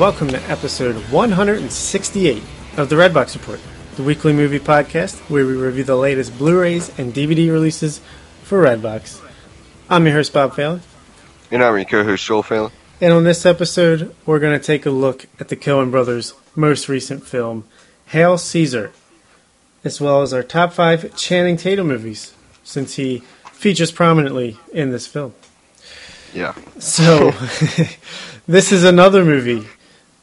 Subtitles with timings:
[0.00, 2.42] Welcome to episode 168
[2.78, 3.60] of the Redbox Report,
[3.96, 8.00] the weekly movie podcast where we review the latest Blu rays and DVD releases
[8.42, 9.20] for Redbox.
[9.90, 10.80] I'm your host, Bob Phelan,
[11.50, 12.72] And I'm your co-host Joel Phelan.
[13.02, 16.88] and on this episode, we're going to take a look at the Coen brothers' most
[16.88, 17.64] recent film,
[18.06, 18.92] Hail Caesar,
[19.84, 22.32] as well as our top five Channing Tatum movies,
[22.64, 23.18] since he
[23.52, 25.34] features prominently in this film.
[26.32, 26.54] Yeah.
[26.78, 27.32] So,
[28.48, 29.66] this is another movie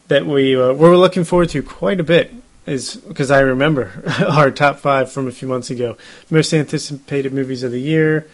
[0.08, 2.34] that we uh, we're looking forward to quite a bit.
[2.66, 5.98] Is because I remember our top five from a few months ago,
[6.30, 8.28] most anticipated movies of the year.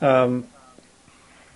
[0.00, 0.46] Um,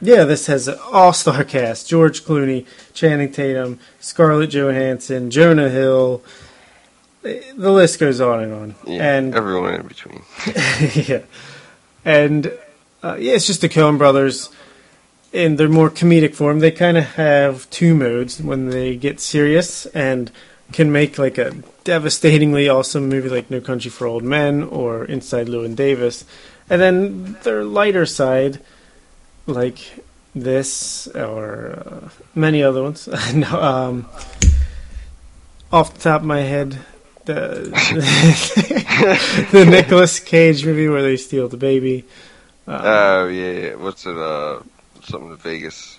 [0.01, 6.23] yeah, this has an all-star cast: George Clooney, Channing Tatum, Scarlett Johansson, Jonah Hill.
[7.23, 8.75] The list goes on and on.
[8.87, 9.17] Yeah.
[9.17, 10.23] and everyone in between.
[11.09, 11.23] yeah,
[12.05, 12.53] and
[13.03, 14.51] uh, yeah, it's just the Coen brothers
[15.35, 16.61] in their more comedic form.
[16.61, 20.31] They kind of have two modes when they get serious and
[20.73, 21.51] can make like a
[21.83, 26.25] devastatingly awesome movie like No Country for Old Men or Inside Llewyn Davis,
[26.71, 28.61] and then their lighter side,
[29.47, 29.79] like
[30.35, 33.09] this or uh, many other ones.
[33.35, 34.09] no, um,
[35.73, 36.79] off the top of my head,
[37.25, 37.71] the
[39.51, 42.05] the Nicolas Cage movie where they steal the baby.
[42.67, 43.75] Uh, Oh yeah, yeah.
[43.75, 44.17] What's it?
[44.17, 44.61] Uh,
[45.07, 45.99] something to Vegas.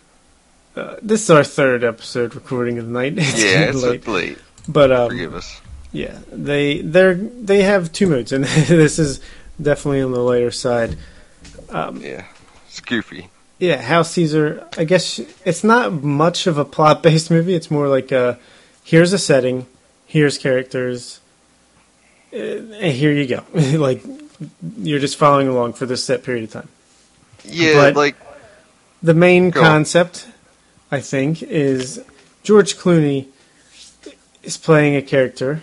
[0.76, 3.14] uh, this is our third episode recording of the night.
[3.18, 4.38] It's yeah, it's late, late.
[4.68, 5.62] but um, Forgive us.
[5.92, 9.20] yeah, they they they have two modes, and this is
[9.62, 10.98] definitely on the lighter side.
[11.70, 12.26] Um, Yeah,
[12.68, 13.30] it's goofy.
[13.60, 14.68] yeah, House Caesar.
[14.78, 17.56] I guess it's not much of a plot-based movie.
[17.56, 18.38] It's more like a
[18.84, 19.66] here's a setting,
[20.06, 21.20] here's characters,
[22.34, 23.44] uh, and here you go.
[23.80, 24.04] like
[24.78, 26.68] you're just following along for this set period of time.
[27.46, 28.16] Yeah, But- like
[29.06, 29.68] The main Go on.
[29.68, 30.28] concept,
[30.92, 32.04] I think, is
[32.42, 33.28] George Clooney
[34.42, 35.62] is playing a character,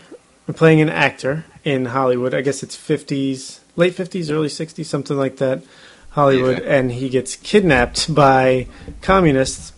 [0.54, 2.34] playing an actor in Hollywood.
[2.34, 5.62] I guess it's 50s, late 50s, early 60s, something like that,
[6.10, 6.76] Hollywood, Yeah.
[6.76, 8.68] and he gets kidnapped by
[9.00, 9.72] communists.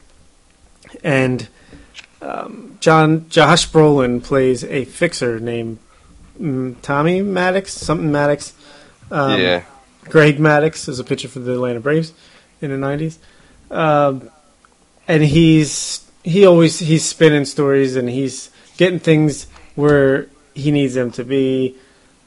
[1.03, 1.49] And
[2.21, 5.79] um, John Josh Brolin plays a fixer named
[6.39, 8.53] mm, Tommy Maddox, something Maddox.
[9.11, 9.65] Um, yeah,
[10.05, 12.13] Greg Maddux is a pitcher for the Atlanta Braves
[12.61, 13.19] in the '90s,
[13.71, 14.31] um,
[15.07, 21.11] and he's he always he's spinning stories and he's getting things where he needs them
[21.13, 21.77] to be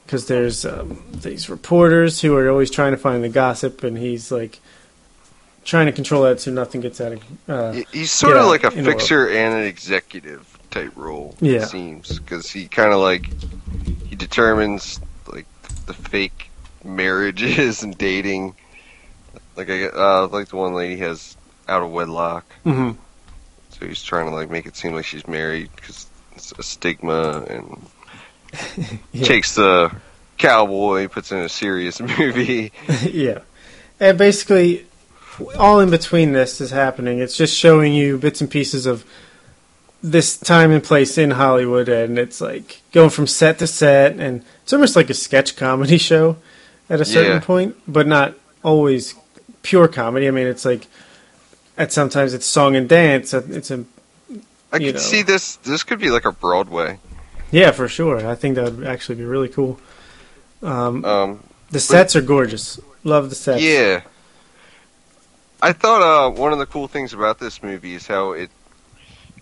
[0.04, 4.30] because there's um, these reporters who are always trying to find the gossip and he's
[4.30, 4.60] like
[5.64, 8.68] trying to control that so nothing gets out of uh, he's sort of like a
[8.68, 9.00] in the world.
[9.00, 11.34] fixer and an executive type role.
[11.40, 11.62] Yeah.
[11.62, 13.28] it seems because he kind of like
[14.08, 15.46] he determines like
[15.86, 16.50] the fake
[16.84, 18.54] marriages and dating.
[19.58, 21.36] Like I uh, like the one lady has
[21.68, 22.46] out of wedlock.
[22.64, 22.96] mhm.
[23.70, 27.42] So he's trying to like make it seem like she's married because it's a stigma,
[27.50, 27.86] and
[29.12, 29.24] Yeah.
[29.26, 29.92] takes the
[30.38, 32.72] cowboy, puts in a serious movie.
[33.02, 33.40] yeah.
[34.00, 34.86] And basically,
[35.58, 37.18] all in between this is happening.
[37.18, 39.04] It's just showing you bits and pieces of
[40.02, 44.44] this time and place in Hollywood, and it's like going from set to set, and
[44.62, 46.36] it's almost like a sketch comedy show
[46.88, 47.40] at a certain Yeah.
[47.40, 49.14] point, but not always
[49.68, 50.26] pure comedy.
[50.26, 50.86] I mean, it's like
[51.76, 53.34] at sometimes it's song and dance.
[53.34, 53.84] It's a
[54.72, 55.00] I could know.
[55.00, 55.56] see this.
[55.56, 56.98] This could be like a Broadway.
[57.50, 58.26] yeah, for sure.
[58.26, 59.78] I think that would actually be really cool.
[60.62, 61.40] Um, Um,
[61.70, 62.80] the sets are gorgeous.
[63.04, 63.62] Love the sets.
[63.62, 64.00] yeah.
[65.60, 68.50] I thought uh, one of the cool things about this movie is how it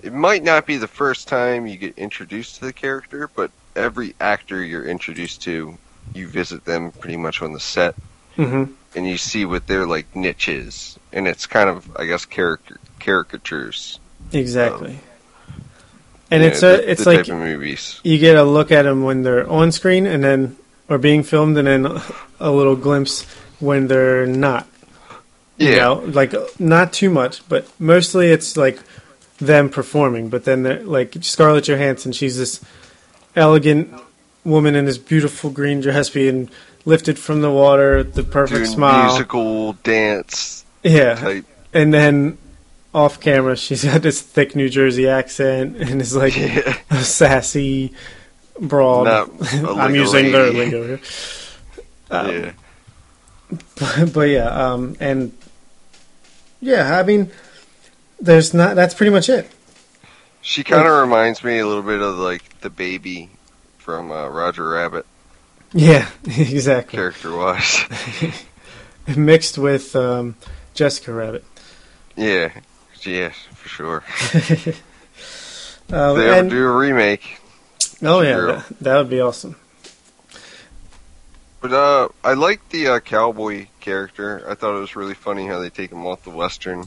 [0.02, 4.14] it might not be the first time you get introduced to the character, but every
[4.20, 5.76] actor you're introduced to,
[6.14, 7.94] you visit them pretty much on the set.
[8.36, 8.64] hmm
[8.96, 12.80] and you see what their like niche is, and it's kind of I guess character
[12.98, 14.00] caricatures.
[14.32, 14.92] Exactly.
[14.94, 15.00] Um,
[16.30, 18.00] and you it's know, a, the, it's the like movies.
[18.02, 20.56] you get a look at them when they're on screen and then
[20.88, 21.86] or being filmed and then
[22.40, 23.22] a little glimpse
[23.60, 24.66] when they're not
[25.58, 28.80] Yeah, you know like not too much but mostly it's like
[29.38, 32.60] them performing but then they're like scarlett johansson she's this
[33.36, 33.92] elegant
[34.44, 36.50] woman in this beautiful green dress being
[36.86, 41.44] lifted from the water the perfect doing smile musical dance yeah type.
[41.74, 42.38] and then
[42.94, 47.92] off camera she's got this thick new jersey accent and is like Yeah, a sassy
[48.58, 49.06] broad.
[49.52, 51.00] I'm using their lingo here.
[52.10, 52.52] Um, yeah.
[53.78, 55.36] But, but yeah, um, and
[56.60, 57.30] yeah, I mean,
[58.18, 58.74] there's not.
[58.74, 59.48] That's pretty much it.
[60.40, 63.28] She kind of reminds me a little bit of like the baby
[63.78, 65.06] from uh, Roger Rabbit,
[65.76, 66.96] Yeah, exactly.
[66.96, 67.84] character wise.
[69.16, 70.34] Mixed with um,
[70.74, 71.44] Jessica Rabbit.
[72.16, 72.50] yeah,
[73.02, 74.02] yeah, for sure.
[74.32, 74.82] If
[75.88, 77.40] they ever and- do a remake.
[78.02, 79.56] oh yeah, that, that would be awesome.
[81.60, 84.44] But uh, I like the uh, cowboy character.
[84.48, 86.86] I thought it was really funny how they take him off the western.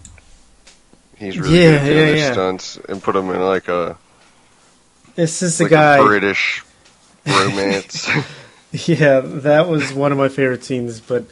[1.17, 2.31] He's really Yeah, good at doing yeah, yeah.
[2.33, 3.97] stunts and put him in like a
[5.15, 5.97] This is the like guy.
[5.97, 6.63] a British
[7.27, 8.09] romance.
[8.85, 10.99] Yeah, that was one of my favorite scenes.
[10.99, 11.25] But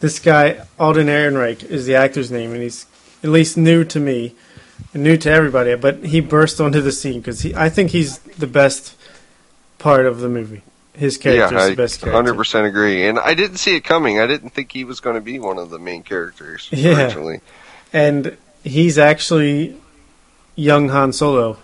[0.00, 2.84] this guy, Alden Ehrenreich, is the actor's name, and he's
[3.24, 4.34] at least new to me,
[4.92, 5.74] and new to everybody.
[5.76, 8.94] But he burst onto the scene because I think he's the best
[9.78, 10.62] part of the movie.
[10.94, 12.12] His yeah, character is the best character.
[12.14, 13.06] hundred percent agree.
[13.06, 14.20] And I didn't see it coming.
[14.20, 17.04] I didn't think he was going to be one of the main characters Yeah.
[17.04, 17.40] originally.
[17.94, 19.76] And he's actually
[20.56, 21.56] young Han Solo.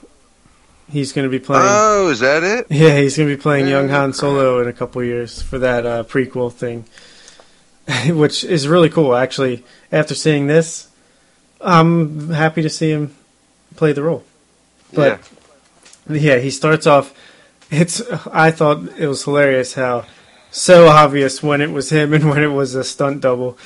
[0.91, 1.65] He's going to be playing.
[1.67, 2.67] Oh, is that it?
[2.71, 5.85] yeah, he's going to be playing young Han Solo in a couple years for that
[5.85, 6.87] uh, prequel thing,
[8.17, 9.15] which is really cool.
[9.15, 10.89] Actually, after seeing this,
[11.61, 13.15] I'm happy to see him
[13.77, 14.25] play the role.
[14.93, 15.19] yeah.
[16.07, 17.13] But yeah, he starts off.
[17.71, 18.01] It's.
[18.33, 20.07] I thought it was hilarious how
[20.51, 23.59] so obvious when it was him and when it was a stunt double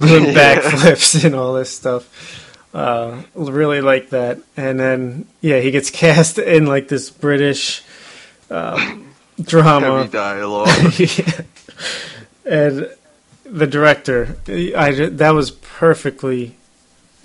[0.00, 0.56] doing Yeah.
[0.60, 2.55] backflips and all this stuff.
[2.76, 4.38] Uh, really like that.
[4.54, 7.82] And then yeah, he gets cast in like this British
[8.50, 9.98] um, drama.
[9.98, 10.68] Heavy dialogue.
[10.98, 11.40] Yeah.
[12.48, 12.88] And
[13.44, 16.54] the director, I that was perfectly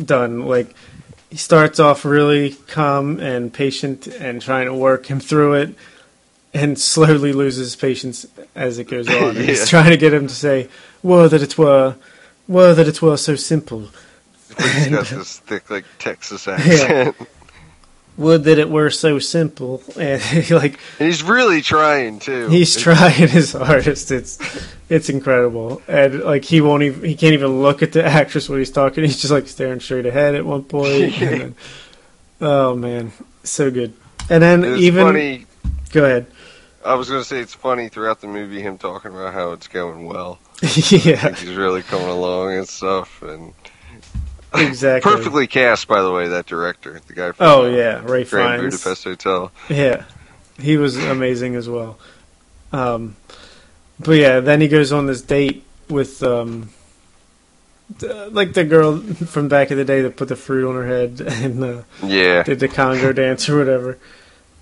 [0.03, 0.47] done.
[0.47, 0.73] Like
[1.29, 5.75] he starts off really calm and patient and trying to work him through it,
[6.55, 8.25] and slowly loses patience
[8.55, 9.35] as it goes on.
[9.35, 9.41] Yeah.
[9.43, 10.69] He's trying to get him to say,
[11.03, 11.97] "Were that it were,
[12.47, 13.89] were that it were so simple."
[14.61, 17.15] He's got this thick, like Texas accent.
[18.17, 20.21] Would that it were so simple, and
[20.51, 22.49] like And he's really trying too.
[22.49, 24.11] He's It's- trying his hardest.
[24.11, 24.37] It's
[24.89, 28.59] it's incredible, and like he won't even he can't even look at the actress when
[28.59, 29.03] he's talking.
[29.05, 31.15] He's just like staring straight ahead at one point.
[31.19, 31.55] then-
[32.41, 33.11] oh man,
[33.43, 33.93] so good.
[34.29, 35.45] And then It's even funny.
[35.91, 36.27] go ahead.
[36.83, 39.67] I was going to say it's funny throughout the movie him talking about how it's
[39.67, 40.39] going well.
[40.61, 43.21] yeah, he's really coming along and stuff.
[43.21, 43.53] And
[44.53, 45.11] exactly.
[45.11, 48.61] perfectly cast, by the way, that director, the guy from Oh uh, yeah, Ray Grand
[48.61, 48.77] Fiennes.
[48.83, 49.51] Budapest Hotel.
[49.69, 50.05] Yeah,
[50.59, 51.97] he was amazing as well.
[52.73, 53.15] Um,
[53.99, 56.69] but yeah, then he goes on this date with um,
[57.99, 60.87] the, like the girl from back in the day that put the fruit on her
[60.87, 62.43] head and uh, Yeah.
[62.43, 63.97] did the conga dance or whatever.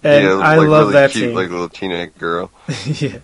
[0.04, 1.36] And yeah, I like love really that cute, scene.
[1.36, 2.52] like little teenage girl.
[2.86, 3.20] yeah,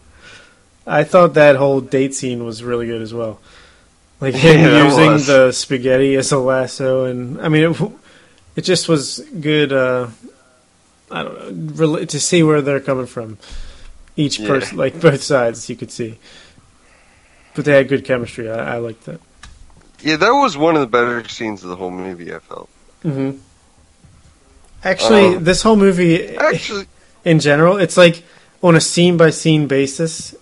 [0.86, 3.40] I thought that whole date scene was really good as well.
[4.22, 7.92] Like him Yeah, using the spaghetti as a lasso, and I mean, it,
[8.56, 9.74] it just was good.
[9.74, 10.08] Uh,
[11.12, 13.38] I don't know to see where they're coming from.
[14.18, 14.48] Each Yeah.
[14.48, 16.18] person, like both sides, you could see.
[17.54, 18.50] But they had good chemistry.
[18.50, 19.20] I, I liked that.
[20.02, 22.34] Yeah, that was one of the better scenes of the whole movie.
[22.34, 22.70] I felt.
[23.04, 23.32] hmm
[24.84, 26.86] Actually, Um, this whole movie, Actually,
[27.24, 28.24] in general, it's like
[28.62, 30.36] on a scene by scene basis.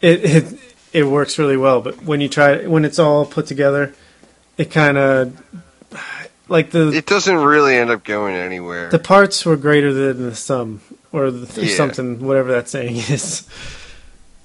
[0.00, 0.44] It it
[0.94, 3.92] it works really well, but when you try when it's all put together,
[4.56, 5.36] it kind of
[6.48, 8.88] like the it doesn't really end up going anywhere.
[8.90, 10.80] the parts were greater than the sum
[11.12, 11.76] or, the, or Yeah.
[11.76, 13.46] something, whatever that saying is.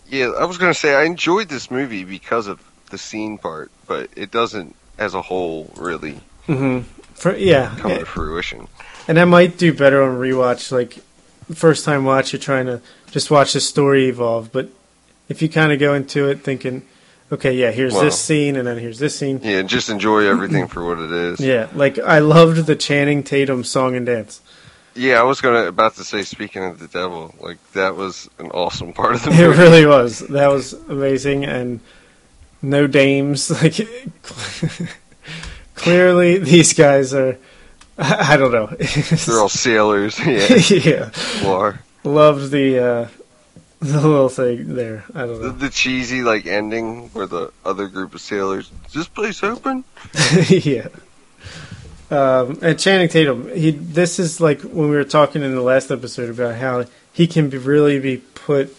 [0.09, 4.09] Yeah, I was gonna say I enjoyed this movie because of the scene part, but
[4.15, 6.79] it doesn't, as a whole, really Mm-hmm.
[7.13, 8.67] For yeah, come to fruition.
[9.07, 10.71] and I might do better on rewatch.
[10.71, 10.97] Like
[11.53, 14.69] first time watch, you're trying to just watch the story evolve, but
[15.29, 16.85] if you kind of go into it thinking,
[17.31, 19.39] okay, yeah, here's this scene, and then here's this scene.
[19.41, 21.39] Yeah, just enjoy everything for what it is.
[21.39, 24.41] Yeah, like I loved the Channing Tatum song and dance.
[24.95, 28.47] Yeah, I was gonna about to say, speaking of the devil, like that was an
[28.51, 29.43] awesome part of the movie.
[29.43, 30.19] It really was.
[30.19, 31.79] That was amazing, and
[32.61, 33.49] no dames.
[33.61, 33.87] Like
[35.75, 37.37] clearly, these guys are.
[37.97, 38.65] I, I don't know.
[39.25, 40.19] They're all sailors.
[40.19, 41.09] Yeah, yeah,
[41.45, 41.79] war.
[42.03, 43.07] loved the uh,
[44.01, 45.03] the little thing there.
[45.15, 45.51] I don't The, know.
[45.53, 48.71] the cheesy like ending where the other group of sailors.
[48.87, 49.83] Is this place open?
[50.49, 50.87] yeah.
[52.11, 53.71] Um, and Channing Tatum, he.
[53.71, 57.49] This is like when we were talking in the last episode about how he can
[57.49, 58.75] be really be put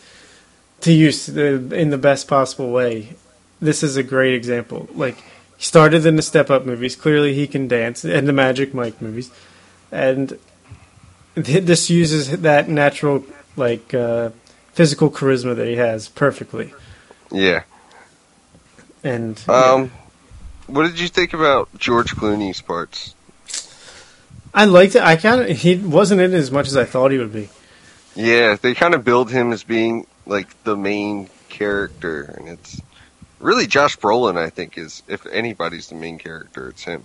[0.80, 3.14] to use the, in the best possible way.
[3.61, 4.88] This is a great example.
[4.95, 5.16] Like
[5.57, 6.97] he started in the Step Up movies.
[6.97, 9.30] Clearly, he can dance, and the Magic Mike movies,
[9.92, 10.37] and
[11.37, 13.25] th- this uses that natural
[13.57, 14.30] like uh,
[14.73, 16.73] physical charisma that he has perfectly.
[17.31, 17.62] Yeah.
[19.03, 19.91] And Um,
[20.67, 23.15] what did you think about George Clooney's parts?
[24.53, 25.03] I liked it.
[25.03, 27.49] I kind of he wasn't in it as much as I thought he would be.
[28.17, 32.81] Yeah, they kind of build him as being like the main character, and it's
[33.39, 34.37] really Josh Brolin.
[34.37, 37.05] I think is if anybody's the main character, it's him.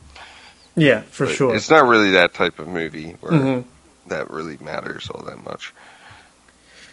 [0.75, 1.55] Yeah, for But sure.
[1.55, 3.15] It's not really that type of movie.
[3.21, 3.61] Where hmm
[4.07, 5.73] that really matters all that much.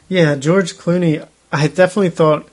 [0.09, 1.27] Yeah, George Clooney.
[1.51, 2.49] I definitely thought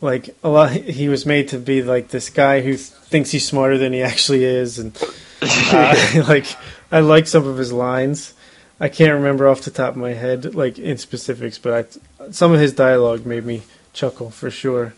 [0.00, 0.72] like a lot.
[0.72, 4.44] He was made to be like this guy who thinks he's smarter than he actually
[4.44, 4.96] is, and
[5.42, 6.46] uh, like
[6.92, 8.34] I like some of his lines.
[8.80, 12.52] I can't remember off the top of my head, like in specifics, but I, some
[12.52, 13.62] of his dialogue made me
[13.92, 14.94] chuckle for sure.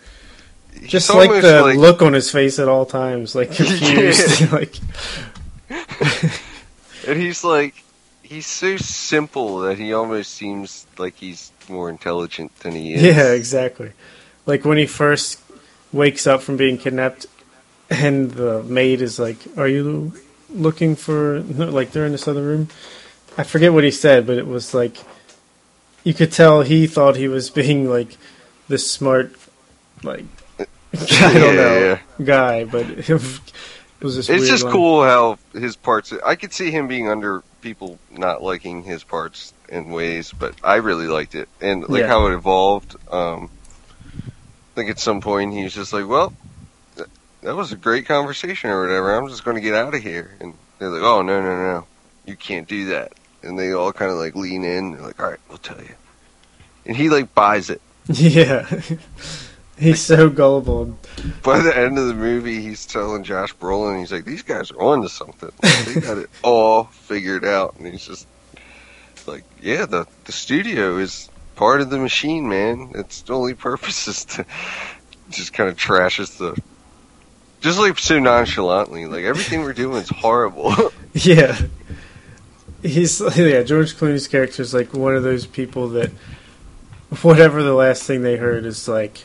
[0.83, 4.51] Just like the look on his face at all times, like confused.
[4.53, 4.77] like
[7.07, 7.75] and he's like,
[8.23, 13.03] he's so simple that he almost seems like he's more intelligent than he is.
[13.03, 13.93] yeah, exactly.
[14.47, 15.41] Like when he first
[15.93, 17.27] wakes up from being kidnapped,
[17.91, 20.13] and the maid is like, "Are you
[20.51, 22.69] looking for?" Like they're in this other room.
[23.39, 24.97] I forget what he said, but it was like
[26.05, 28.17] you could tell he thought he was being like
[28.69, 29.35] this smart,
[30.03, 30.25] like
[30.61, 31.99] I don't Yeah, know yeah.
[32.25, 33.09] guy, but it
[34.01, 34.29] was this.
[34.29, 34.73] It's just line.
[34.73, 36.13] cool how his parts.
[36.25, 40.77] I could see him being under people not liking his parts in ways, but I
[40.77, 42.07] really liked it and like Yeah.
[42.09, 42.97] how it evolved.
[43.13, 43.51] Um,
[44.17, 46.35] I think at some point he was just like, "Well,
[46.97, 47.09] th-
[47.43, 49.15] that was a great conversation or whatever.
[49.17, 51.87] I'm just going to get out of here." And they're like, "Oh no, no, no,
[52.27, 54.93] you can't do that." And they all kind of like lean in.
[54.93, 55.95] They're like, "All right, we'll tell you."
[56.85, 57.81] And he like buys it.
[58.09, 58.69] Yeah,
[59.79, 60.97] he's so gullible.
[61.43, 64.81] By the end of the movie, he's telling Josh Brolin, he's like, "These guys are
[64.81, 65.51] on to something.
[65.87, 68.27] They got it all figured out." And he's just
[69.27, 72.93] like, "Yeah, the the studio is part of the machine, man.
[72.95, 74.47] Its only purpose is to
[75.31, 76.61] just kind of trashes the."
[77.61, 80.75] Just like so nonchalantly, like everything we're doing is horrible.
[81.15, 81.59] Yeah.
[82.83, 86.11] He's yeah, George Clooney's character is like one of those people that
[87.23, 89.25] whatever the last thing they heard is like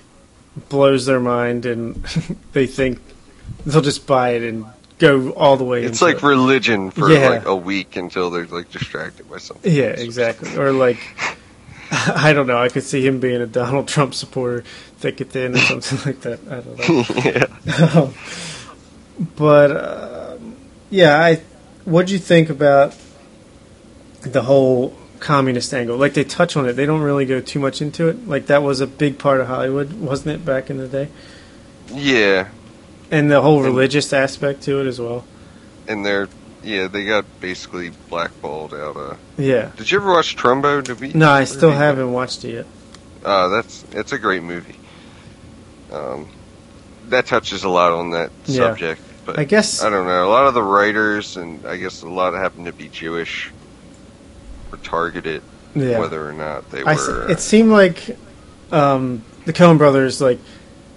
[0.69, 1.95] blows their mind and
[2.53, 2.99] they think
[3.65, 4.65] they'll just buy it and
[5.01, 6.23] go all the way it's like it.
[6.23, 7.27] religion for Yeah.
[7.29, 9.73] like a week until they're like distracted by something.
[9.73, 10.55] Yeah, exactly.
[10.55, 10.99] Or like
[11.91, 14.63] I don't know, I could see him being a Donald Trump supporter
[14.99, 16.39] thick and thin or something like that.
[16.49, 17.05] I don't know.
[17.25, 17.45] yeah.
[18.01, 18.13] Um,
[19.35, 20.37] but uh,
[20.89, 21.41] yeah, I
[21.85, 22.95] what'd you think about
[24.21, 25.97] the whole communist angle?
[25.97, 28.27] Like they touch on it, they don't really go too much into it.
[28.27, 31.09] Like that was a big part of Hollywood, wasn't it, back in the day?
[31.93, 32.47] Yeah.
[33.11, 35.25] And the whole religious aspect to it as well.
[35.87, 36.29] And they're
[36.63, 39.71] yeah, they got basically blackballed out of Yeah.
[39.75, 40.83] Did you ever watch Trumbo?
[40.83, 42.65] Did we- No, I still haven't watched it yet.
[43.25, 44.75] Uh, that's it's a great movie.
[45.91, 46.27] Um,
[47.09, 48.69] that touches a lot on that Yeah.
[48.69, 50.25] subject, but I guess I don't know.
[50.25, 53.51] A lot of the writers and I guess a lot happen to be Jewish
[54.71, 55.41] were targeted,
[55.75, 55.99] yeah.
[55.99, 57.29] whether or not they were.
[57.29, 58.15] it seemed like
[58.71, 60.39] um, the Coen brothers, like,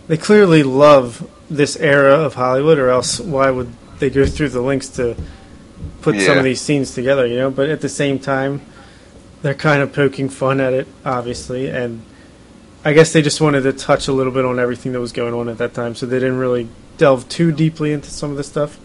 [0.07, 4.61] they clearly love this era of Hollywood, or else why would they go through the
[4.61, 5.17] links to
[6.03, 7.51] put some of these scenes together, you know?
[7.51, 8.61] But at the same time,
[9.43, 12.03] they're kind of poking fun at it, obviously, and
[12.85, 15.33] I guess they just wanted to touch a little bit on everything that was going
[15.35, 16.69] on at that time, so they didn't really
[16.99, 18.79] delve too deeply into some of the stuff.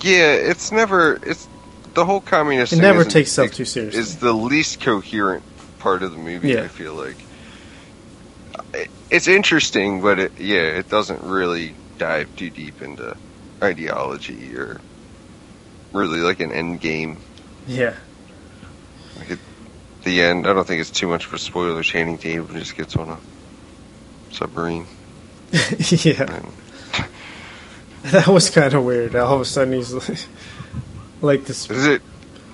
[0.00, 1.18] yeah, it's never.
[1.22, 1.48] It's
[1.94, 2.72] the whole communist.
[2.72, 4.00] It never takes itself too seriously.
[4.00, 5.42] Is the least coherent
[5.78, 6.50] part of the movie.
[6.50, 6.62] Yeah.
[6.62, 7.16] I feel like
[9.10, 13.16] it's interesting, but it, yeah, it doesn't really dive too deep into
[13.62, 14.80] ideology or
[15.92, 17.18] really like an end game.
[17.66, 17.94] yeah.
[19.18, 19.38] Like at
[20.04, 20.46] The end.
[20.46, 21.82] I don't think it's too much of a spoiler.
[21.82, 23.18] Channing Tatum just gets on a
[24.32, 24.86] submarine.
[25.52, 26.22] yeah.
[26.34, 26.48] And,
[28.12, 29.16] That was kind of weird.
[29.16, 30.18] All of a sudden, he's like,
[31.22, 31.68] like this.
[31.70, 32.02] is it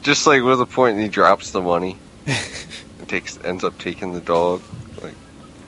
[0.03, 4.15] just like with a point and he drops the money and takes ends up taking
[4.15, 4.63] the dog?
[5.03, 5.15] Like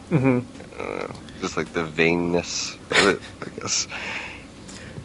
[0.09, 0.39] hmm
[0.79, 3.87] Know, just like the vainness of it, I guess.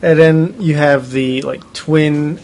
[0.01, 2.39] And then you have the like twin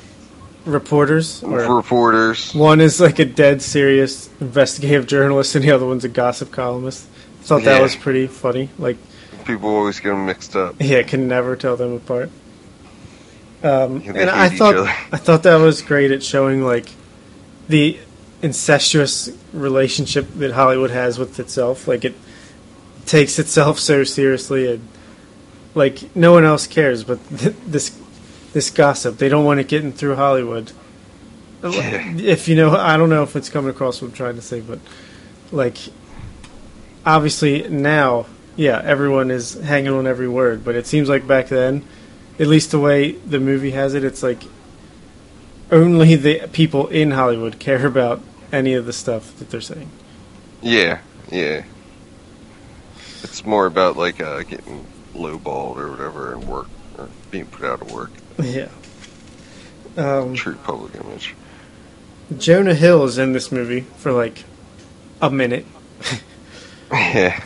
[0.66, 1.42] reporters.
[1.44, 2.54] Reporters.
[2.54, 7.06] one is like a dead serious investigative journalist, and the other one's a gossip columnist.
[7.42, 7.82] Thought that Yeah.
[7.82, 8.70] was pretty funny.
[8.80, 8.98] Like,
[9.46, 10.76] People always get them mixed up.
[10.80, 12.32] yeah, can never tell them apart.
[13.64, 14.76] Um, Yeah, and I thought.
[15.12, 16.88] I thought that was great at showing like
[17.70, 17.98] the
[18.42, 21.88] incestuous relationship that Hollywood has with itself.
[21.88, 22.16] Like it
[23.06, 24.88] takes itself so seriously, and
[25.74, 27.04] like no one else cares.
[27.04, 27.98] But th- this
[28.54, 30.72] this gossip, they don't want it getting through Hollywood.
[31.64, 32.16] Uh, yeah.
[32.18, 34.62] If you know, I don't know if it's coming across what I'm trying to say,
[34.62, 34.80] but
[35.52, 35.78] like
[37.06, 40.64] obviously now, yeah, everyone is hanging on every word.
[40.64, 41.86] But it seems like back then,
[42.40, 44.44] at least the way the movie has it, it's like
[45.72, 48.22] only the people in Hollywood care about
[48.52, 49.90] any of the stuff that they're saying.
[50.62, 51.00] Yeah,
[51.32, 51.66] yeah.
[53.26, 56.68] It's more about like uh, getting lowballed or whatever and work
[56.98, 58.12] or being put out of work.
[58.42, 58.68] Yeah.
[59.98, 61.34] Um, True public image.
[62.38, 64.44] Jonah Hill is in this movie for like
[65.24, 65.66] a minute.
[66.92, 67.44] Yeah.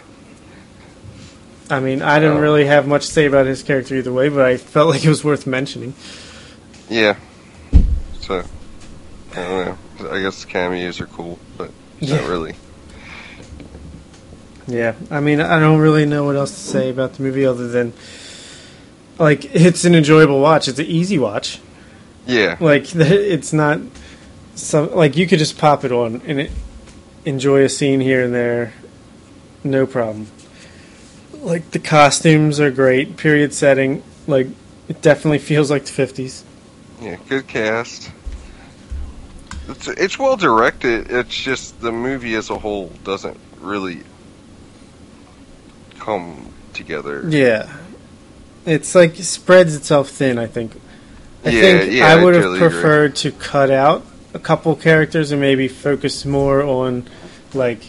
[1.69, 2.41] I mean, I didn't Oh.
[2.41, 5.09] really have much to say about his character either way, but I felt like it
[5.09, 5.93] was worth mentioning.
[6.89, 7.15] Yeah.
[8.19, 8.43] So,
[9.31, 9.65] I don't
[10.01, 10.09] know.
[10.11, 11.71] I guess cameos are cool, but
[12.01, 12.17] Yeah.
[12.17, 12.55] not really.
[14.69, 17.67] Yeah, I mean, I don't really know what else to say about the movie other
[17.67, 17.91] than
[19.17, 20.67] like it's an enjoyable watch.
[20.67, 21.59] It's an easy watch.
[22.27, 22.55] Yeah.
[22.59, 23.81] Like it's not
[24.53, 26.51] some like you could just pop it on and it,
[27.25, 28.73] enjoy a scene here and there,
[29.63, 30.27] no problem.
[31.33, 34.03] Like the costumes are great, period setting.
[34.27, 34.47] Like
[34.87, 36.43] it definitely feels like the fifties.
[37.01, 38.11] Yeah, good cast.
[39.67, 41.11] It's it's well directed.
[41.11, 44.03] It's just the movie as a whole doesn't really
[46.09, 47.23] come together.
[47.29, 47.71] Yeah,
[48.65, 50.37] it's like spreads itself thin.
[50.39, 50.73] I think.
[51.45, 52.69] I Yeah, think yeah, I I would have totally agree.
[52.69, 57.07] preferred to cut out a couple characters and maybe focus more on,
[57.53, 57.81] like,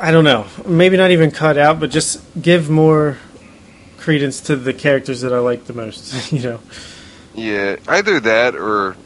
[0.00, 3.16] I don't know, maybe not even cut out, but just give more
[3.98, 6.32] credence to the characters that I like the most.
[6.32, 6.60] You know.
[7.34, 8.96] Yeah, either that or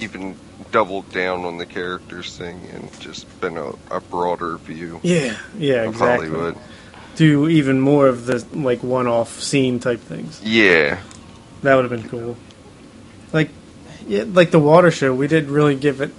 [0.00, 0.36] even
[0.74, 5.36] doubled down on the characters thing and just been a, a broader view Yeah.
[5.56, 5.88] Yeah.
[5.88, 6.26] Exactly.
[6.28, 6.58] Hollywood.
[7.14, 10.42] Do even more of the like one-off scene type things.
[10.42, 10.98] Yeah,
[11.62, 12.36] That would have been cool.
[13.32, 13.50] Like,
[14.08, 16.10] yeah, like the water show, we didn't really give it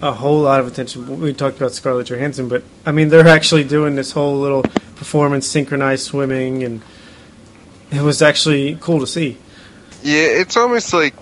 [0.00, 1.20] a whole lot of attention.
[1.20, 4.62] We talked about Scarlett Johansson, but I mean, they're actually doing this whole little
[4.94, 6.82] performance, synchronized swimming, and
[7.90, 9.38] it was actually cool to see.
[10.04, 10.22] yeah.
[10.40, 11.14] It's almost like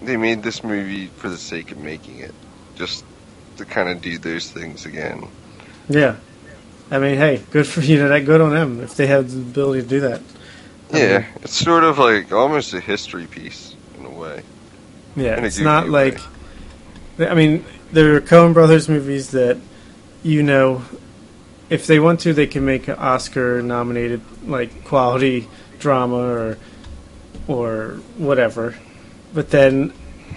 [0.00, 2.34] they made this movie for the sake of making it,
[2.74, 3.06] just
[3.56, 5.32] to kind of do those things again.
[5.88, 6.16] Yeah,
[6.90, 9.40] I mean, hey, good for you know that good on them if they have the
[9.40, 10.22] ability to do that.
[10.92, 14.44] I Yeah, mean, it's sort of like almost a history piece in a way.
[15.16, 15.88] yeah, a it's not way.
[15.88, 16.20] like.
[17.18, 19.58] I mean, there are Coen Brothers movies that
[20.22, 20.82] you know,
[21.70, 26.58] if they want to, they can make an Oscar-nominated like quality drama or
[27.48, 28.76] or whatever,
[29.34, 29.92] but then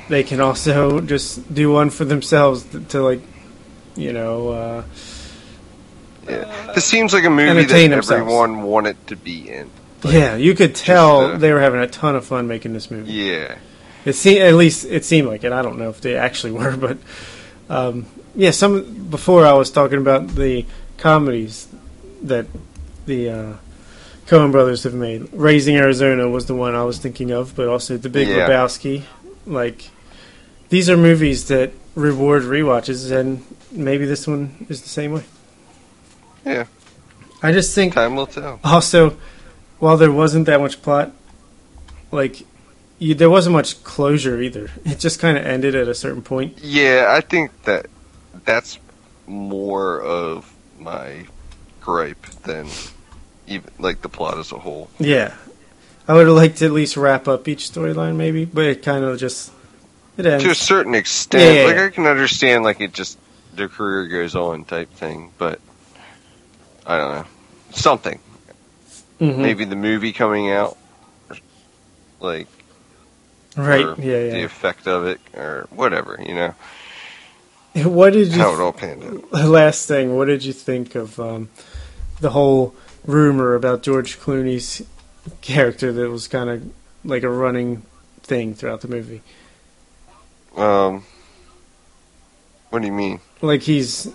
[0.09, 3.21] they can also just do one for themselves to, to like,
[3.95, 4.83] you know, uh,
[6.27, 8.11] Yeah, this seems like a movie that themselves.
[8.11, 9.69] everyone wanted to be in.
[10.03, 12.89] Like, yeah, you could tell uh, they were having a ton of fun making this
[12.91, 13.11] movie.
[13.11, 13.57] Yeah,
[14.05, 15.51] It seemed, at least it seemed like it.
[15.51, 16.97] I don't know if they actually were, but
[17.69, 18.51] um, yeah.
[18.51, 20.65] Some before I was talking about the
[20.97, 21.67] comedies
[22.23, 22.45] that
[23.05, 23.53] the uh,
[24.31, 25.27] Coen Brothers have made.
[25.33, 28.47] Raising Arizona was the one I was thinking of, but also The Big Yeah.
[28.47, 29.03] Lebowski.
[29.45, 29.89] Like
[30.69, 35.23] these are movies that reward rewatches, and maybe this one is the same way.
[36.45, 36.65] Yeah.
[37.43, 38.61] I just think time will tell.
[38.63, 39.17] also,
[39.79, 41.11] while there wasn't that much plot,
[42.11, 42.43] like
[42.99, 44.69] you, there wasn't much closure either.
[44.85, 46.59] It just kind of ended at a certain point.
[46.63, 47.87] Yeah, I think that
[48.45, 48.79] that's
[49.27, 51.25] more of my
[51.81, 52.67] gripe than
[53.51, 54.89] even like the plot as a whole.
[54.99, 55.33] Yeah,
[56.07, 59.03] I would have liked to at least wrap up each storyline, maybe, but it kind
[59.03, 59.51] of just
[60.17, 60.43] it ends.
[60.43, 61.85] To a certain extent, Yeah, yeah, like yeah.
[61.85, 63.17] I can understand like it just
[63.53, 65.59] their career goes on type thing, but
[66.85, 67.25] I don't know
[67.71, 68.19] something.
[69.19, 69.37] Mhm.
[69.37, 70.77] Maybe the movie coming out,
[72.19, 72.47] like
[73.55, 73.85] right?
[73.85, 76.53] or Yeah, the effect of it, or whatever, you know,
[77.89, 78.39] What did you?
[78.39, 79.31] how it all panned out.
[79.47, 81.49] last thing, what did you think of um,
[82.19, 82.73] the whole
[83.05, 84.81] rumor about George Clooney's
[85.41, 86.63] character that was kind of
[87.03, 87.83] like a running
[88.21, 89.21] thing throughout the movie?
[90.55, 91.03] Um,
[92.69, 93.19] what do you mean?
[93.43, 94.07] like he's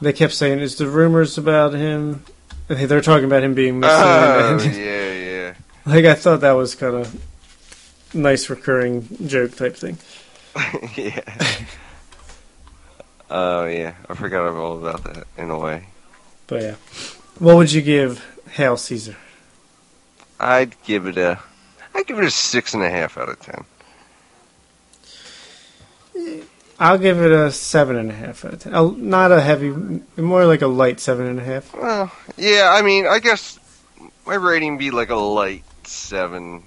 [0.00, 2.24] they kept saying is the rumors about him
[2.68, 5.54] they're talking about him being missing Oh, and- yeah, yeah.
[5.86, 9.98] like i thought that was kind of nice recurring joke type thing
[10.96, 11.20] yeah.
[13.28, 15.86] Oh yeah, I forgot all about that in a way.
[16.46, 16.74] but yeah
[17.38, 19.16] what would you give hail caesar
[20.40, 21.38] I'd give it a,
[21.94, 23.64] I'd give it a six and a half out of ten.
[26.80, 29.70] i'll give it a seven and a half out of ten Uh, not a heavy
[30.16, 33.58] more like a light seven and a half Well, yeah, I mean, I guess
[34.26, 36.62] my rating be like a light seven,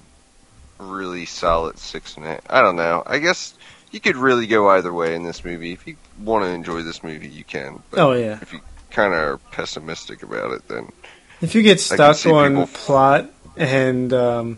[0.79, 2.41] really solid six and a half.
[2.49, 3.01] I don't know.
[3.05, 3.55] I guess
[3.91, 5.73] you could really go either way in this movie.
[5.73, 7.81] If you want to enjoy this movie, you can.
[7.89, 10.91] But oh yeah if you kind of pessimistic about it, then
[11.41, 14.57] if you get stuck on people- plot and um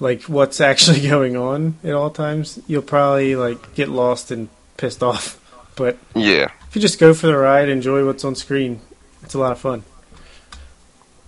[0.00, 5.02] like what's actually going on at all times you'll probably like get lost and pissed
[5.02, 5.38] off
[5.76, 8.80] but yeah, If you just go for the ride, enjoy what's on screen,
[9.22, 9.84] it's a lot of fun.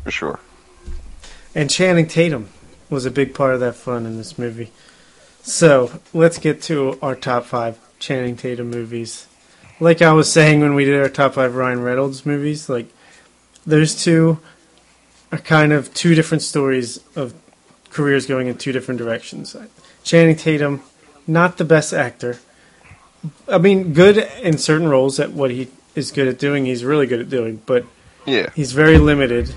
[0.02, 0.40] for sure.
[1.54, 2.48] And Channing Tatum
[2.90, 4.70] was a big part of that fun in this movie.
[5.42, 9.26] So let's get to our top five Channing Tatum movies.
[9.80, 12.86] Like I was saying when we did our top five Ryan Reynolds movies, like
[13.66, 14.38] those two
[15.32, 17.34] are kind of two different stories of
[17.90, 19.56] careers going in two different directions.
[20.04, 20.82] Channing Tatum,
[21.26, 22.38] not the best actor.
[23.48, 26.66] I mean, good in certain roles at what he is good at doing.
[26.66, 27.84] He's really good at doing, but
[28.26, 28.50] Yeah.
[28.54, 29.54] he's very limited.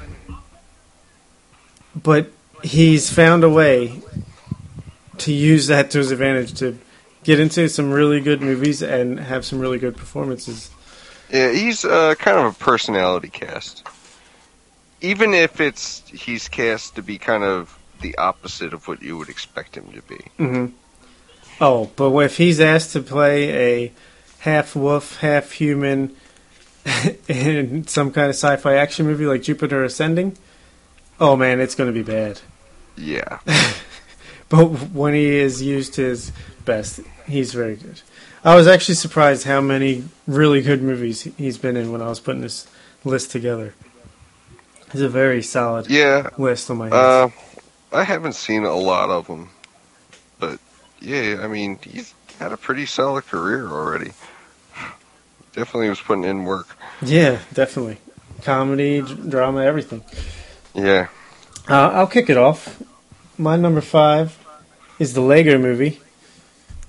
[1.95, 2.31] But
[2.63, 4.01] he's found a way
[5.19, 6.77] to use that to his advantage to
[7.27, 10.71] get into some really good movies and have some really good performances.
[11.29, 13.85] Yeah, he's uh, kind of a personality cast.
[15.01, 19.27] Even if it's he's cast to be kind of the opposite of what you would
[19.27, 20.21] expect him to be.
[20.37, 20.65] hmm
[21.59, 23.91] Oh, but if he's asked to play a
[24.39, 26.15] half wolf, half human
[27.27, 30.37] in some kind of sci-fi action movie like Jupiter Ascending,
[31.19, 32.39] oh man, it's going to be bad.
[32.95, 33.39] Yeah.
[34.49, 36.31] But when he is used his
[36.63, 38.01] best, he's very good.
[38.43, 42.19] I was actually surprised how many really good movies he's been in when I was
[42.19, 42.67] putting this
[43.03, 43.73] list together.
[44.87, 46.29] It's a very solid Yeah.
[46.37, 46.89] list on my.
[46.89, 47.29] Uh,
[47.91, 49.49] I haven't seen a lot of them,
[50.39, 50.59] but
[51.01, 54.11] yeah, I mean, he's had a pretty solid career already.
[55.53, 56.67] Definitely was putting in work.
[57.01, 57.97] yeah, definitely.
[58.43, 60.03] Comedy, d- drama, everything.
[60.75, 61.07] Yeah.
[61.67, 62.81] Uh, I'll kick it off.
[63.37, 64.37] My number five
[64.99, 65.99] is the Lego movie,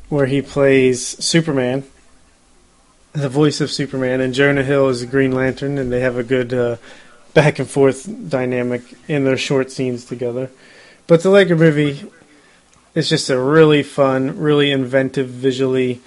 [0.09, 1.85] where he plays Superman,
[3.13, 6.55] the voice of Superman, and Jonah Hill is Green Lantern, and they have a good
[6.55, 6.77] uh,
[7.35, 10.51] back and forth dynamic in their short scenes together.
[11.07, 12.11] But the Lego movie
[12.95, 16.01] is just a really fun, really inventive, visually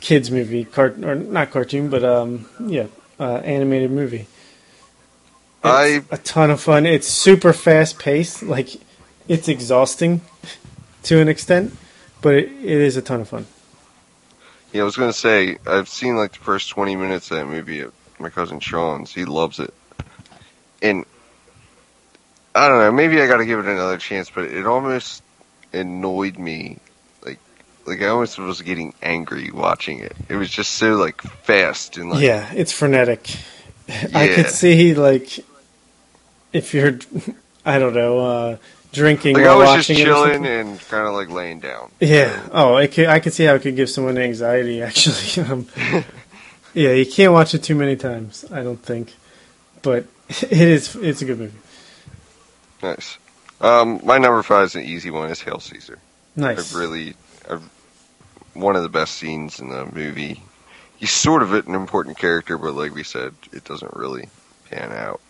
[0.00, 2.86] kids movie, cart or not cartoon, but um, yeah,
[3.18, 4.26] uh, animated movie.
[5.64, 6.86] It's a ton of fun.
[6.86, 8.42] It's super fast paced.
[8.42, 8.70] Like
[9.28, 10.20] it's exhausting
[11.04, 11.76] to an extent,
[12.22, 13.46] but it, it is a ton of fun.
[14.72, 17.80] Yeah, I was gonna say I've seen like the first twenty minutes of that movie
[17.80, 19.12] at my cousin Sean's.
[19.12, 19.74] He loves it,
[20.80, 21.04] and
[22.54, 22.92] I don't know.
[22.92, 25.22] Maybe I got to give it another chance, but it almost
[25.72, 26.78] annoyed me.
[27.24, 27.38] Like,
[27.86, 30.16] like I almost was getting angry watching it.
[30.28, 33.28] It was just so like fast and like yeah, it's frenetic.
[33.88, 34.08] Yeah.
[34.14, 35.38] I could see like
[36.52, 36.98] if you're,
[37.64, 38.56] I don't know, uh,
[38.92, 41.90] drinking Like I was just chilling and kind of like laying down.
[41.98, 42.48] Yeah.
[42.52, 44.82] Oh, it could, I could see how it could give someone anxiety.
[44.82, 45.66] Actually, um,
[46.74, 48.44] yeah, you can't watch it too many times.
[48.52, 49.14] I don't think,
[49.82, 50.94] but it is.
[50.96, 51.58] It's a good movie.
[52.82, 53.18] Nice.
[53.60, 55.30] Um, my number five is an easy one.
[55.30, 55.98] Is Hail Caesar.
[56.34, 56.58] Nice.
[56.58, 57.14] I've really,
[57.48, 57.62] I've,
[58.54, 60.42] one of the best scenes in the movie.
[60.96, 64.28] He's sort of an important character, but like we said, it doesn't really
[64.70, 65.20] pan out.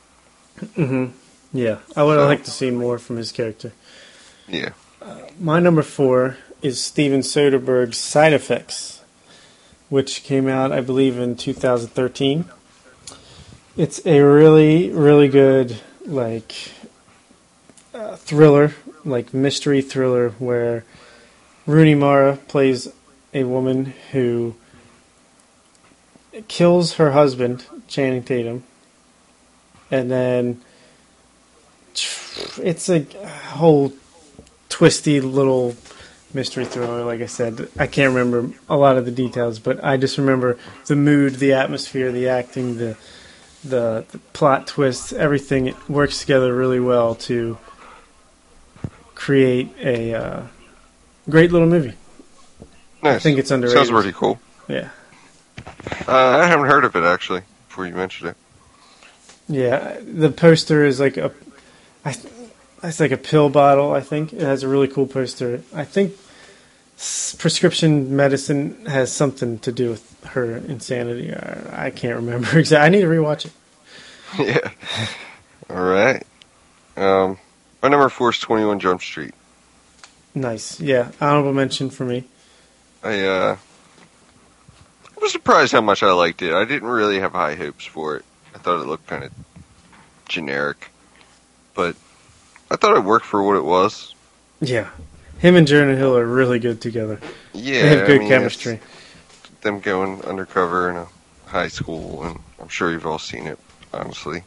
[0.75, 1.07] hmm
[1.53, 3.73] Yeah, I would have So- liked to see more from his character.
[4.49, 4.71] Yeah.
[5.38, 9.01] My number four is Steven Soderbergh's Side Effects,
[9.88, 12.45] which came out, I believe, in 2013.
[13.77, 16.55] It's a really, really good, like,
[17.95, 20.85] uh, thriller, like mystery thriller, where
[21.67, 22.88] Rooney Mara plays
[23.35, 24.55] a woman who
[26.49, 28.65] kills her husband, Channing Tatum,
[29.91, 30.61] and then
[32.62, 33.05] it's a
[33.50, 33.92] whole
[34.68, 35.74] twisty little
[36.35, 37.05] mystery thriller.
[37.05, 40.59] Like I said, I can't remember a lot of the details, but I just remember
[40.87, 42.96] the mood, the atmosphere, the acting, the
[43.64, 47.59] the, the plot twists, everything it works together really well to
[49.14, 50.42] create a uh,
[51.31, 51.94] great little movie.
[53.05, 53.16] Nice.
[53.16, 53.78] I think it's underrated.
[53.87, 54.40] Sounds pretty cool.
[54.68, 54.88] Yeah,
[56.09, 58.37] Uh, I haven't heard of it actually before you mentioned it.
[59.48, 59.98] yeah.
[60.00, 61.33] The poster is like a,
[62.05, 62.17] I,
[62.83, 63.93] it's like a pill bottle.
[63.93, 65.62] I think it has a really cool poster.
[65.75, 66.15] I think
[67.38, 71.33] prescription medicine has something to do with her insanity.
[71.33, 72.87] I, I can't remember exactly.
[72.87, 73.53] I need to rewatch it.
[74.38, 74.71] yeah.
[75.71, 76.25] All right.
[76.97, 77.38] Um,
[77.83, 79.35] my number four is Twenty One Jump Street.
[80.35, 80.81] Nice.
[80.81, 82.25] Yeah, honorable mention for me.
[83.03, 83.57] I uh,
[85.07, 86.53] I was surprised how much I liked it.
[86.53, 88.25] I didn't really have high hopes for it.
[88.55, 89.33] I thought it looked kind of
[90.29, 90.91] generic,
[91.75, 91.97] but
[92.71, 94.15] I thought it worked for what it was.
[94.61, 94.91] Yeah,
[95.39, 97.19] him and Jonah Hill are really good together.
[97.53, 98.81] Yeah, they have I good mean, chemistry.
[99.63, 101.07] Them going undercover in a
[101.47, 103.59] high school, and I'm sure you've all seen it.
[103.95, 104.43] Honestly,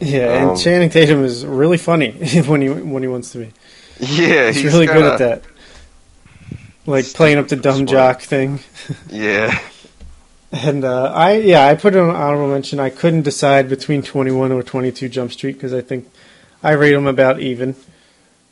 [0.00, 2.10] Yeah, and Um, Channing Tatum is really funny
[2.46, 3.52] when he when he wants to be.
[4.00, 5.42] yeah, He's, he's really good at that.
[6.86, 7.88] Like playing up the dumb Smart.
[7.88, 8.58] jock thing.
[9.08, 9.56] Yeah,
[10.54, 12.78] And uh, I yeah, I put it on honorable mention.
[12.78, 16.08] I couldn't decide between 21 or 22 Jump Street because I think
[16.62, 17.74] I rate them about even,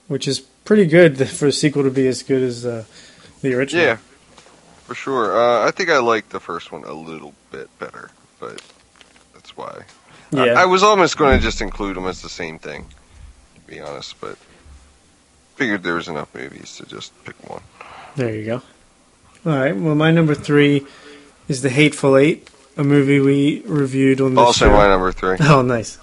[0.08, 2.84] which is pretty good for a sequel to be as good as uh,
[3.40, 3.84] the original.
[3.84, 3.98] Yeah,
[4.84, 5.36] for sure.
[5.36, 8.10] Uh, I think I liked the first one a little bit better,
[8.40, 8.60] but
[9.32, 9.82] that's why.
[10.32, 10.52] I, Yeah.
[10.54, 12.84] I was almost going to just include them as the same thing,
[13.54, 14.36] to be honest, but
[15.54, 17.62] figured there was enough movies to just pick one.
[18.16, 18.62] There you go.
[19.46, 19.76] All right.
[19.76, 20.84] Well, my number three
[21.48, 24.72] is The Hateful Eight, a movie we reviewed on this Also, show.
[24.72, 25.37] my number three.
[25.40, 25.98] Oh, nice.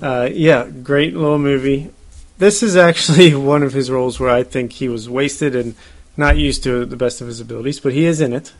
[0.00, 1.90] Uh, yeah, great little movie.
[2.38, 5.74] This is actually one of his roles where I think he was wasted and
[6.16, 8.52] not used to the best of his abilities, but he is in it.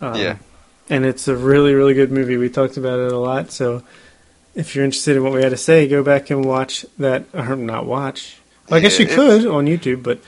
[0.00, 0.36] Um, Yeah.
[0.90, 2.36] And it's a really, really good movie.
[2.38, 3.82] We talked about it a lot, so
[4.54, 7.56] if you're interested in what we had to say, go back and watch that, or
[7.56, 8.38] not watch.
[8.68, 10.18] Well, I guess you could on YouTube, but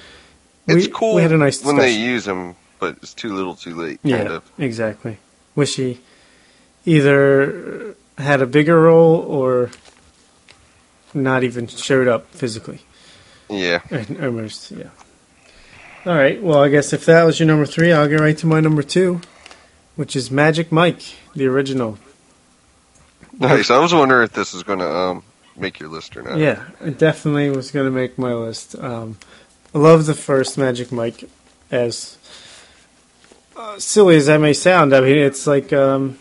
[0.67, 3.55] It's we, cool we had a nice when they use them, but it's too little,
[3.55, 4.01] too late.
[4.03, 4.51] Kind Yeah, of.
[4.59, 5.19] exactly.
[5.55, 6.01] Wish he
[6.87, 9.71] either had a bigger role or
[11.15, 12.81] not even showed up physically.
[13.49, 13.81] Yeah.
[14.21, 14.91] Almost, yeah.
[16.07, 16.41] All right.
[16.43, 18.83] Well, I guess if that was your number three, I'll get right to my number
[18.83, 19.21] two,
[19.97, 21.03] which is Magic Mike,
[21.35, 21.99] the original.
[23.39, 23.71] Nice.
[23.71, 25.23] I was wondering if this is going to um,
[25.57, 26.39] make your list or not.
[26.39, 28.77] Yeah, it definitely was going to make my list.
[28.79, 29.19] Um,
[29.75, 31.25] I love the first Magic Mike,
[31.71, 32.19] as
[33.79, 34.95] silly as that may sound.
[34.95, 36.19] I mean, it's like um,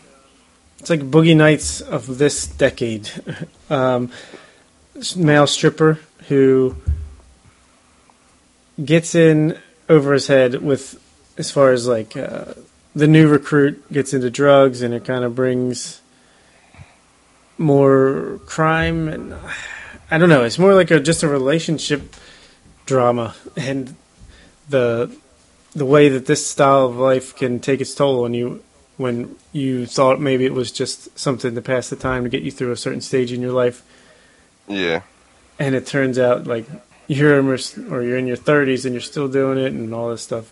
[0.78, 3.10] it's like Boogie Nights of this decade.
[3.70, 4.10] um,
[5.16, 5.98] male stripper
[6.28, 6.76] who
[8.82, 11.00] gets in over his head with,
[11.38, 12.54] as far as like uh,
[12.94, 16.00] the new recruit gets into drugs, and it kind of brings
[17.58, 19.34] more crime and
[20.10, 20.42] I don't know.
[20.42, 22.16] It's more like a just a relationship
[22.84, 23.94] drama, and
[24.68, 25.14] the
[25.74, 28.62] the way that this style of life can take its toll on you
[28.96, 32.50] when you thought maybe it was just something to pass the time to get you
[32.50, 33.82] through a certain stage in your life,
[34.68, 35.02] Yeah.
[35.58, 36.66] and it turns out like
[37.06, 40.22] you're almost, or you're in your 30s and you're still doing it and all this
[40.22, 40.50] stuff.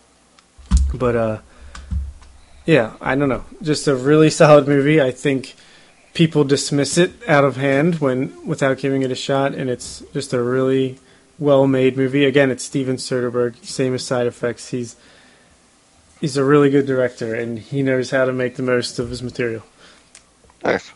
[0.93, 1.37] But uh,
[2.65, 3.43] yeah, I don't know.
[3.61, 4.99] Just a really solid movie.
[5.01, 5.53] I think
[6.13, 10.33] people dismiss it out of hand when without giving it a shot, and it's just
[10.33, 10.97] a really
[11.39, 12.25] well-made movie.
[12.25, 14.69] Again, it's Steven Soderbergh, same as Side Effects.
[14.69, 14.95] He's
[16.19, 19.23] he's a really good director, and he knows how to make the most of his
[19.23, 19.63] material.
[20.63, 20.91] Nice.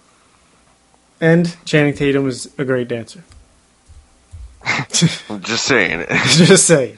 [1.22, 3.24] And Channing Tatum is a great dancer.
[4.66, 6.98] I'm just saying just saying.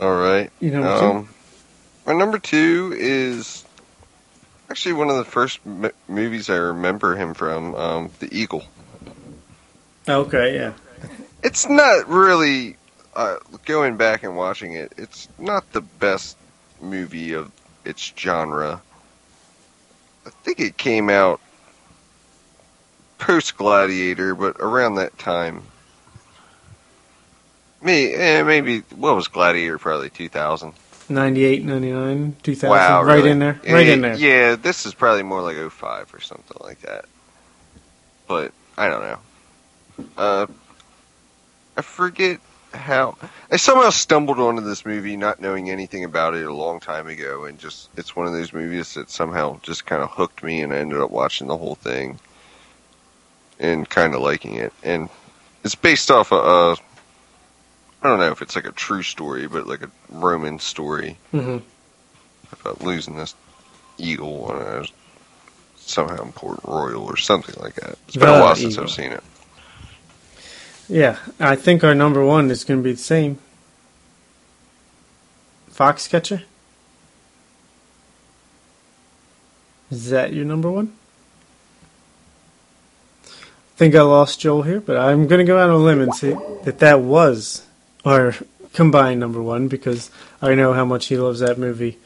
[0.00, 0.50] All right.
[0.60, 1.28] You know, Um,
[2.06, 3.64] my number two is
[4.70, 8.64] actually one of the first m- movies I remember him from, um, The Eagle.
[10.08, 10.72] okay, yeah.
[11.42, 12.76] It's not really,
[13.14, 16.36] uh, going back and watching it, it's not the best
[16.80, 17.50] movie of
[17.84, 18.80] its genre.
[20.26, 21.40] I think it came out
[23.18, 25.62] post Gladiator, but around that time.
[27.80, 29.78] May, eh, maybe, what was Gladiator?
[29.78, 30.72] Probably 2000.
[31.10, 33.30] 98, 99, 2000, Wow, right really?
[33.30, 34.16] in there, right yeah, in there.
[34.16, 37.06] Yeah, this is probably more like 05 or something like that.
[38.26, 39.18] But I don't know.
[40.18, 40.46] Uh,
[41.78, 42.40] I forget
[42.74, 43.16] how
[43.50, 47.44] I somehow stumbled onto this movie not knowing anything about it a long time ago,
[47.44, 50.72] and just it's one of those movies that somehow just kind of hooked me, and
[50.72, 52.18] I ended up watching the whole thing
[53.60, 54.72] and kind of liking it.
[54.82, 55.08] And
[55.64, 56.76] it's based off a, uh,
[58.02, 61.58] I don't know if it's like a true story, but like a Roman story hmm
[62.60, 63.36] about losing this
[63.98, 64.92] eagle I was
[65.76, 67.98] somehow in Port Royal or something like that.
[68.08, 68.84] It's been The a while since eagle.
[68.84, 69.22] I've seen it.
[70.88, 73.38] Yeah, I think our number one is going to be the same.
[75.70, 76.44] Foxcatcher?
[79.90, 80.92] Is that your number one?
[83.24, 86.00] I think I lost Joel here, but I'm going to go out on a limb
[86.00, 87.66] and say that that was
[88.04, 88.34] our
[88.72, 90.10] combined number one because
[90.42, 91.98] I know how much he loves that movie.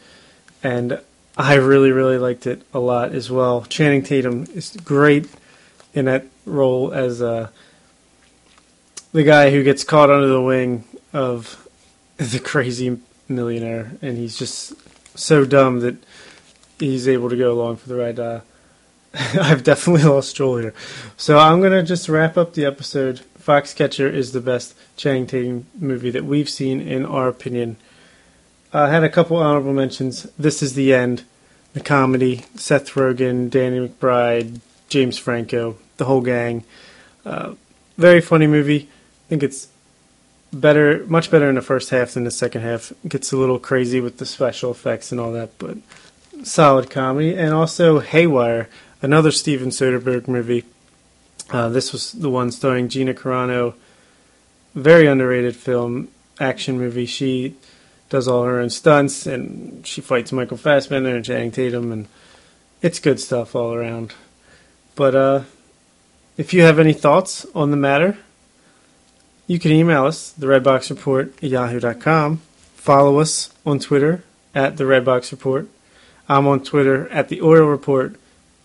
[0.63, 1.01] And
[1.37, 3.63] I really, really liked it a lot as well.
[3.63, 5.29] Channing Tatum is great
[5.95, 7.49] in that role as uh,
[9.13, 11.69] the guy who gets caught under the wing of
[12.17, 12.99] the crazy
[13.29, 14.75] millionaire, and he's just
[15.19, 15.97] so dumb that
[16.79, 18.19] he's able to go along for the ride.
[18.19, 18.41] Uh,
[19.15, 20.75] I've definitely lost Joel here,
[21.17, 23.23] so I'm gonna just wrap up the episode.
[23.39, 27.77] Foxcatcher is the best Channing Tatum movie that we've seen, in our opinion.
[28.73, 30.23] I had a couple honorable mentions.
[30.39, 31.25] This is the end,
[31.75, 32.45] the comedy.
[32.55, 36.65] Seth Rogen, Danny McBride, James Franco, the whole gang.
[37.27, 37.55] Uh,
[37.99, 38.89] very funny movie.
[39.33, 39.69] I think it's
[40.53, 42.91] better, much better in the first half than the second half.
[42.91, 45.79] It gets a little crazy with the special effects and all that, but
[46.43, 47.35] solid comedy.
[47.35, 48.69] And also Haywire,
[49.01, 50.65] another Steven Soderbergh movie.
[51.49, 53.73] Uh, this was the one starring Gina Carano,
[54.75, 57.07] very underrated film, action movie.
[57.07, 57.57] She
[58.11, 62.07] does all her own stunts and she fights Michael Fassbender and Channing Tatum, and
[62.83, 64.13] it's good stuff all around.
[64.95, 65.43] But uh,
[66.37, 68.19] if you have any thoughts on the matter,
[69.47, 72.39] you can email us, the Redbox Report at yahoo.com.
[72.75, 74.25] Follow us on Twitter
[74.55, 75.69] at the Redbox Report.
[76.29, 78.17] I'm on Twitter at the Oil Report.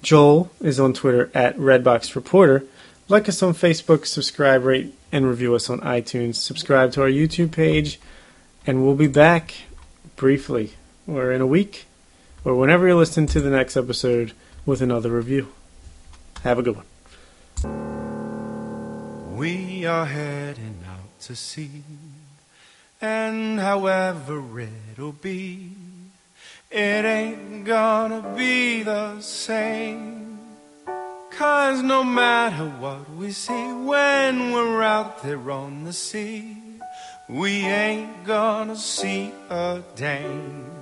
[0.01, 2.63] Joel is on Twitter at Redbox Reporter.
[3.09, 6.35] Like us on Facebook, subscribe, rate, and review us on iTunes.
[6.35, 7.99] Subscribe to our YouTube page,
[8.65, 9.53] and we'll be back
[10.15, 10.73] briefly,
[11.07, 11.85] or in a week,
[12.43, 14.33] or whenever you're listening to the next episode
[14.65, 15.47] with another review.
[16.43, 16.96] Have a good one.
[19.38, 21.84] We are heading out to sea,
[23.00, 24.41] and however
[24.91, 25.73] it'll be,
[26.71, 30.39] it ain't gonna be the same.
[31.30, 36.58] Cause no matter what we see when we're out there on the sea,
[37.30, 40.76] we ain't gonna see a dame.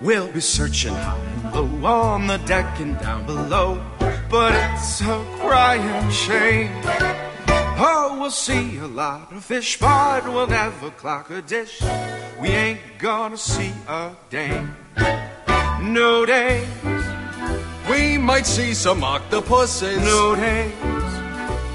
[0.00, 3.84] We'll be searching high and low on the deck and down below,
[4.30, 6.70] but it's a crying shame.
[7.80, 11.82] Oh, we'll see a lot of fish, but we'll never clock a dish.
[12.40, 14.76] We ain't gonna see a dame.
[15.82, 16.68] No days.
[17.90, 19.98] We might see some octopuses.
[19.98, 20.72] No days.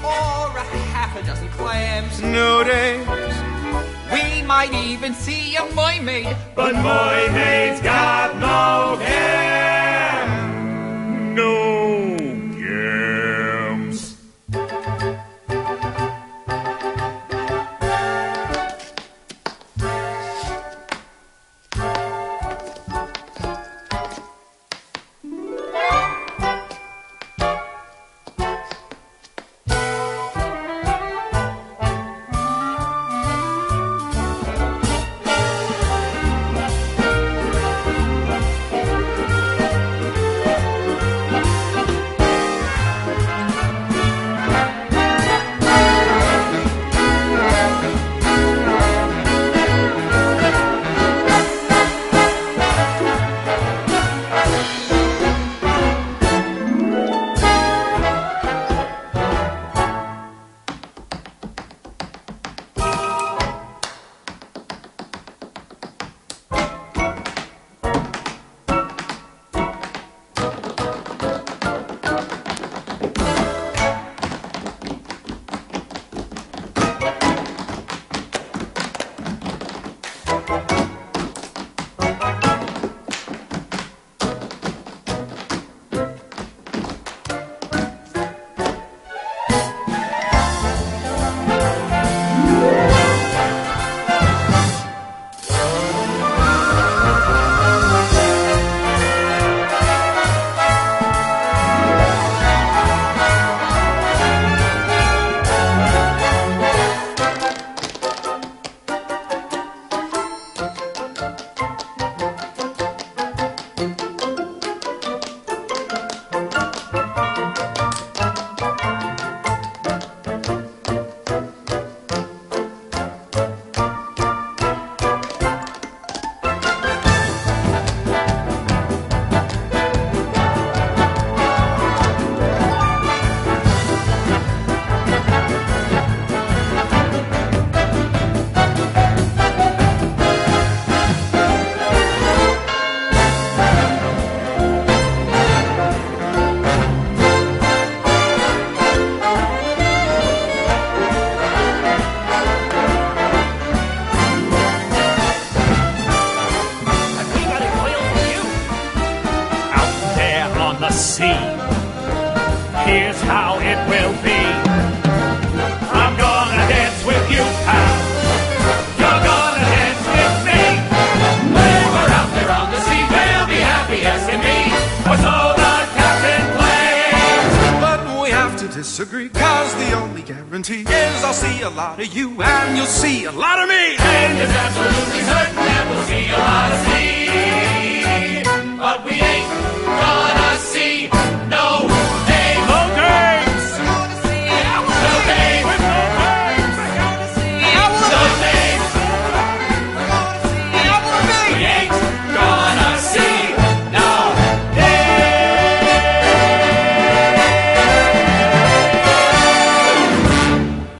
[0.02, 2.22] or a half a dozen clams.
[2.22, 3.53] No dames.
[4.12, 6.36] We might even see a mermaid.
[6.54, 9.14] But my mate's got no game.
[11.34, 11.93] No